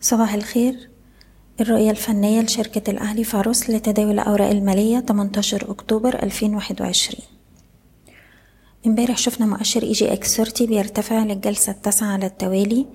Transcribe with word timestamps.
صباح 0.00 0.34
الخير. 0.34 0.90
الرؤية 1.60 1.90
الفنية 1.90 2.40
لشركة 2.40 2.90
الأهلي 2.90 3.24
فاروس 3.24 3.70
لتداول 3.70 4.10
الأوراق 4.10 4.50
المالية 4.50 5.00
18 5.00 5.70
أكتوبر 5.70 6.22
2021 6.22 7.20
امبارح 8.86 9.16
شفنا 9.18 9.46
مؤشر 9.46 9.82
EGX 9.82 10.36
30 10.36 10.66
بيرتفع 10.66 11.24
للجلسة 11.24 11.72
التاسعة 11.72 12.06
على 12.06 12.26
التوالي 12.26 12.86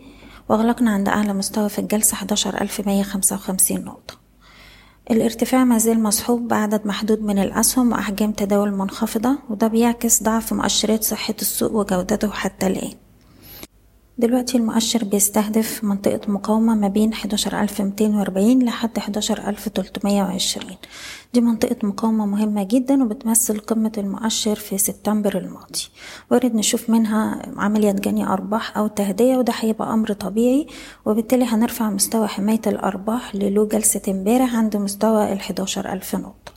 وأغلقنا 0.50 0.92
عند 0.92 1.10
أعلى 1.10 1.34
مستوى 1.34 1.70
في 1.70 1.80
الجلسة 1.80 2.16
11155 2.16 3.84
نقطة. 3.86 4.14
الارتفاع 5.12 5.64
ما 5.64 5.78
زال 5.78 6.04
مصحوب 6.04 6.48
بعدد 6.48 6.88
محدود 6.88 7.22
من 7.22 7.40
الأسهم 7.40 7.92
وأحجام 7.92 8.32
تداول 8.32 8.72
منخفضة 8.72 9.38
وده 9.50 9.68
بيعكس 9.68 10.24
ضعف 10.24 10.54
مؤشرات 10.54 11.04
صحة 11.04 11.36
السوق 11.42 11.72
وجودته 11.72 12.32
حتى 12.32 12.68
الآن. 12.68 12.94
دلوقتي 14.18 14.58
المؤشر 14.58 15.04
بيستهدف 15.04 15.84
منطقة 15.84 16.20
مقاومة 16.32 16.76
ما 16.76 16.88
بين 16.88 17.14
11240 17.14 18.64
لحد 18.64 18.98
11320 18.98 20.76
دي 21.34 21.42
منطقة 21.42 21.76
مقاومة 21.88 22.26
مهمة 22.26 22.64
جدا 22.64 23.04
وبتمثل 23.04 23.60
قمة 23.60 23.92
المؤشر 23.98 24.56
في 24.56 24.78
سبتمبر 24.78 25.38
الماضي. 25.38 25.80
وارد 26.32 26.56
نشوف 26.56 26.90
منها 26.90 27.42
عملية 27.58 27.92
جني 27.92 28.28
أرباح 28.28 28.78
أو 28.78 28.88
تهدية 28.88 29.38
وده 29.38 29.54
هيبقى 29.60 29.94
أمر 29.94 30.14
طبيعي 30.14 30.68
وبالتالي 31.06 31.46
هنرفع 31.46 31.90
مستوى 31.90 32.28
حماية 32.28 32.62
الأرباح 32.68 33.36
للو 33.36 33.68
جلسة 33.68 34.02
امبارح 34.08 34.56
عند 34.56 34.78
مستوى 34.78 35.34
ال 35.34 35.38
11000 35.40 36.16
نقطة. 36.16 36.52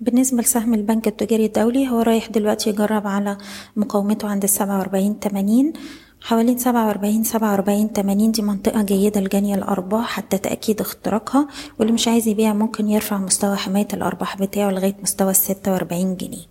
بالنسبة 0.00 0.42
لسهم 0.42 0.74
البنك 0.74 1.08
التجاري 1.08 1.46
الدولي 1.46 1.88
هو 1.88 2.00
رايح 2.00 2.26
دلوقتي 2.28 2.70
يجرب 2.70 3.06
على 3.06 3.38
مقاومته 3.76 4.28
عند 4.28 4.42
السبعة 4.44 4.78
وأربعين 4.78 5.20
تمانين. 5.20 5.72
حوالين 6.22 6.58
سبعة 6.58 6.86
وأربعين 6.86 7.24
سبعة 7.24 7.50
وأربعين 7.50 7.92
تمانين 7.92 8.32
دي 8.32 8.42
منطقة 8.42 8.82
جيدة 8.82 9.20
لجني 9.20 9.54
الأرباح 9.54 10.06
حتى 10.16 10.38
تأكيد 10.38 10.80
اختراقها 10.80 11.48
واللي 11.78 11.92
مش 11.92 12.08
عايز 12.08 12.28
يبيع 12.28 12.52
ممكن 12.52 12.88
يرفع 12.88 13.18
مستوى 13.18 13.56
حماية 13.56 13.88
الأرباح 13.94 14.36
بتاعه 14.36 14.70
لغاية 14.70 14.96
مستوى 15.02 15.30
الستة 15.30 15.72
وأربعين 15.72 16.16
جنيه. 16.16 16.44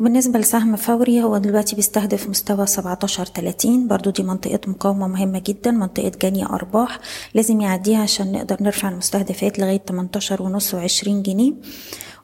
وبالنسبة 0.00 0.38
لسهم 0.38 0.76
فوري 0.76 1.22
هو 1.22 1.38
دلوقتي 1.38 1.76
بيستهدف 1.76 2.28
مستوى 2.28 2.66
سبعتاشر 2.66 3.26
تلاتين. 3.26 3.88
برضو 3.88 4.10
دي 4.10 4.22
منطقة 4.22 4.60
مقاومة 4.66 5.08
مهمة 5.08 5.42
جدا 5.46 5.70
منطقة 5.70 6.12
جني 6.22 6.46
أرباح. 6.46 6.98
لازم 7.34 7.60
يعديها 7.60 8.02
عشان 8.02 8.32
نقدر 8.32 8.56
نرفع 8.60 8.88
المستهدفات 8.88 9.58
لغاية 9.58 9.76
تمنتاشر 9.76 10.42
ونص 10.42 10.74
وعشرين 10.74 11.22
جنيه. 11.22 11.52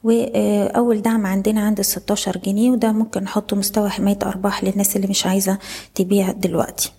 وأول 0.05 1.02
دعم 1.02 1.27
عندنا 1.27 1.61
عند 1.61 1.78
الستاشر 1.78 2.36
جنيه 2.36 2.70
وده 2.70 2.92
ممكن 2.92 3.22
نحطه 3.22 3.56
مستوى 3.56 3.89
حماية 3.89 4.19
أرباح 4.22 4.64
للناس 4.64 4.97
اللي 4.97 5.06
مش 5.06 5.27
عايزة 5.27 5.58
تبيع 5.95 6.33
دلوقتي. 6.33 6.92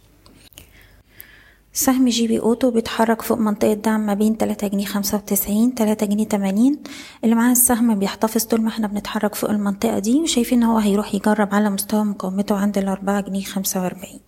سهم 1.78 2.08
GB 2.10 2.40
Auto 2.40 2.72
بيتحرك 2.72 3.22
فوق 3.22 3.38
منطقة 3.38 3.74
دعم 3.74 4.06
ما 4.06 4.14
بين 4.14 4.38
تلاتة 4.38 4.68
جنيه 4.68 4.86
خمسة 4.86 5.18
وتسعين 5.18 5.76
تلاتة 5.76 6.06
جنيه 6.06 6.26
تمانين. 6.28 6.80
اللي 7.24 7.36
معاه 7.36 7.52
السهم 7.52 8.00
بيحتفظ 8.00 8.44
طول 8.44 8.62
ما 8.62 8.70
إحنا 8.70 8.88
بنتحرك 8.88 9.36
فوق 9.36 9.50
المنطقة 9.50 10.00
دي 10.00 10.20
وشايفين 10.22 10.64
إن 10.64 10.70
هو 10.70 10.78
هيروح 10.78 11.16
يجرب 11.16 11.56
على 11.56 11.70
مستوى 11.70 12.04
مقاومته 12.04 12.56
عند 12.56 12.78
الأربعة 12.78 13.22
جنيه 13.22 13.44
خمسة 13.44 13.82
وأربعين. 13.82 14.20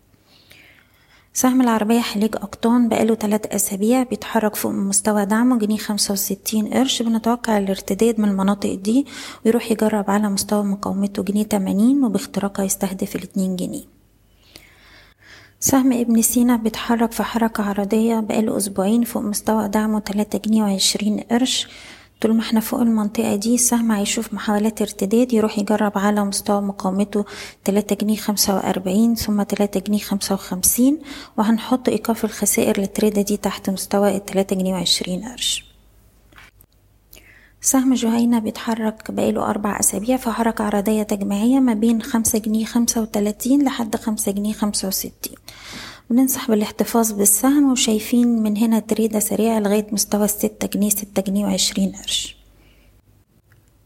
سهم 1.34 1.62
العربية 1.62 2.00
حليج 2.00 2.36
أقطان 2.36 2.90
بقاله 2.90 3.16
تلات 3.16 3.46
أسابيع 3.46 4.04
بيتحرك 4.04 4.56
فوق 4.56 4.72
مستوى 4.72 5.26
دعمه 5.26 5.58
جنيه 5.60 5.78
خمسة 5.78 6.12
وستين 6.12 6.68
قرش 6.74 7.02
بنتوقع 7.02 7.58
الارتداد 7.58 8.20
من 8.20 8.30
المناطق 8.30 8.74
دي 8.74 9.06
ويروح 9.46 9.72
يجرب 9.72 10.10
على 10.10 10.30
مستوى 10.30 10.64
مقاومته 10.64 11.24
جنيه 11.24 11.44
تمانين 11.44 12.04
وباختراقها 12.04 12.66
يستهدف 12.66 13.16
الاتنين 13.16 13.56
جنيه. 13.56 13.97
سهم 15.60 15.94
ابن 15.94 16.22
سينا 16.22 16.56
بيتحرك 16.56 17.12
في 17.12 17.24
حركة 17.24 17.64
عرضية 17.64 18.20
بقاله 18.20 18.58
أسبوعين 18.58 19.04
فوق 19.04 19.24
مستوى 19.24 19.68
دعمه 19.68 20.00
تلاتة 20.00 20.40
جنيه 20.40 20.64
وعشرين 20.64 21.20
قرش. 21.20 21.68
طول 22.22 22.34
ما 22.34 22.42
إحنا 22.42 22.60
فوق 22.60 22.80
المنطقة 22.82 23.36
دي 23.36 23.56
السهم 23.56 23.92
هيشوف 23.92 24.34
محاولات 24.34 24.82
ارتداد 24.82 25.34
يروح 25.34 25.60
يجرب 25.60 25.98
على 25.98 26.26
مستوى 26.26 26.62
مقاومته 26.62 27.26
تلاتة 27.64 27.96
جنيه 27.96 28.16
خمسة 28.16 28.56
وأربعين 28.56 29.16
ثم 29.16 29.44
تلاتة 29.44 29.80
جنيه 29.80 30.00
خمسة 30.00 30.36
وخمسين 30.36 31.00
وهنحط 31.38 31.90
إيقاف 31.90 32.26
الخسائر 32.26 32.80
للتريدة 32.80 33.22
دي 33.22 33.38
تحت 33.38 33.70
مستوى 33.70 34.16
التلاتة 34.16 34.56
جنيه 34.56 34.74
وعشرين 34.74 35.24
قرش. 35.26 35.66
سهم 37.62 37.94
جهينة 37.94 38.40
بيتحرك 38.40 39.12
بقاله 39.12 39.50
أربع 39.50 39.80
أسابيع 39.80 40.18
في 40.18 40.32
حركة 40.32 40.64
عرضية 40.64 41.04
تجميعية 41.04 41.60
ما 41.60 41.74
بين 41.74 42.02
خمسة 42.02 42.40
جنيه 42.40 42.66
خمسة 42.66 43.02
وتلاتين 43.02 43.64
لحد 43.66 43.96
خمسة 43.96 44.32
جنيه 44.32 44.54
خمسة 44.54 44.88
وستين. 44.88 45.37
بننصح 46.10 46.48
بالاحتفاظ 46.48 47.12
بالسهم 47.12 47.72
وشايفين 47.72 48.44
من 48.44 48.58
هنا 48.58 48.80
تريدة 48.80 49.20
سريعة 49.20 49.60
لغاية 49.60 49.88
مستوى 49.92 50.26
الستة 50.26 50.68
جنيه 50.68 50.90
ستة 50.90 51.22
جنيه 51.22 51.46
وعشرين 51.46 51.92
قرش. 51.92 52.38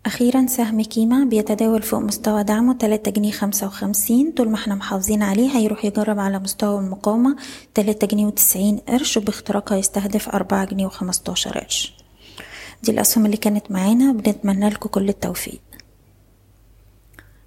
أخيرا 0.05 0.45
سهم 0.47 0.81
كيما 0.81 1.23
بيتداول 1.23 1.81
فوق 1.81 1.99
مستوى 1.99 2.43
دعمه 2.43 2.73
تلاتة 2.73 3.11
جنيه 3.11 3.31
خمسة 3.31 3.67
وخمسين 3.67 4.31
طول 4.31 4.49
ما 4.49 4.55
إحنا 4.55 4.75
محافظين 4.75 5.23
عليه 5.23 5.49
هيروح 5.57 5.85
يجرب 5.85 6.19
على 6.19 6.39
مستوى 6.39 6.79
المقاومة 6.79 7.35
تلاتة 7.73 8.07
جنيه 8.07 8.25
وتسعين 8.25 8.77
قرش 8.77 9.17
وباختراقها 9.17 9.77
يستهدف 9.77 10.29
أربعة 10.29 10.65
جنيه 10.65 10.85
وخمستاشر 10.85 11.57
قرش. 11.59 11.93
دي 12.83 12.91
الأسهم 12.91 13.25
اللي 13.25 13.37
كانت 13.37 13.71
معانا 13.71 14.11
بنتمنى 14.11 14.69
لكم 14.69 14.89
كل 14.89 15.09
التوفيق. 15.09 15.61